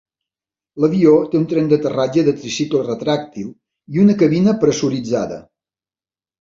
[0.85, 3.53] L'avió té un tren d'aterratge de tricicle retràctil
[3.99, 5.41] i una cabina pressuritzada.